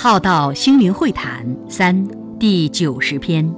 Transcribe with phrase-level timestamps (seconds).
[0.00, 2.06] 浩道心灵会谈三
[2.38, 3.52] 第九十篇，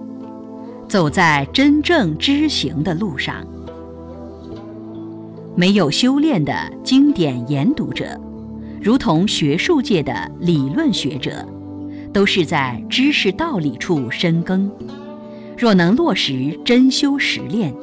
[0.88, 3.46] 走在真正知行的路上。
[5.54, 6.52] 没有修炼的
[6.82, 8.18] 经典研读者，
[8.80, 11.46] 如同学术界的理论学者，
[12.12, 14.70] 都是在知识道理处深耕。
[15.56, 17.74] 若能落实真修实练，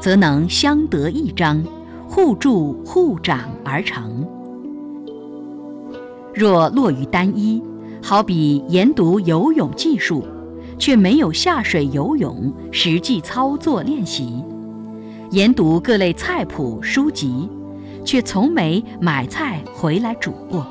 [0.00, 1.62] 则能相得益彰，
[2.08, 4.26] 互助互长而成。
[6.34, 7.62] 若落于单一，
[8.02, 10.24] 好比研读游泳技术，
[10.78, 14.42] 却没有下水游泳实际操作练习；
[15.30, 17.48] 研读各类菜谱书籍，
[18.04, 20.66] 却从没买菜回来煮过，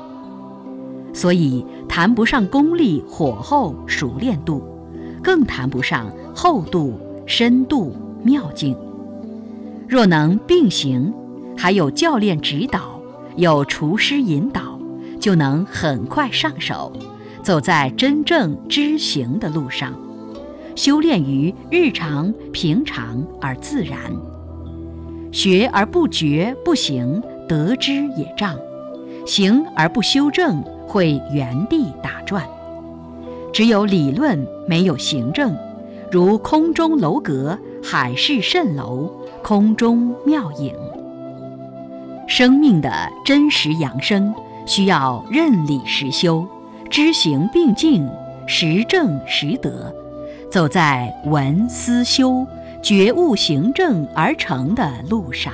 [1.12, 4.62] 所以谈不上功力火候熟练度，
[5.22, 8.76] 更谈不上厚度深度妙境。
[9.88, 11.12] 若能并行，
[11.56, 13.00] 还有教练指导，
[13.36, 14.78] 有厨师引导，
[15.18, 16.92] 就能很快上手。
[17.42, 19.94] 走在真正知行的路上，
[20.76, 23.98] 修炼于日常平常而自然。
[25.32, 28.54] 学而不觉不行，得之也障；
[29.26, 32.44] 行而不修正，会原地打转。
[33.52, 35.56] 只有理论，没有行政，
[36.10, 39.08] 如空中楼阁，海市蜃楼，
[39.40, 40.74] 空中妙影。
[42.26, 42.90] 生命的
[43.24, 44.34] 真实扬升，
[44.66, 46.44] 需要认理实修。
[46.90, 48.04] 知行并进，
[48.48, 49.94] 实证实得，
[50.50, 52.44] 走在闻思修、
[52.82, 55.52] 觉悟行正而成的路上。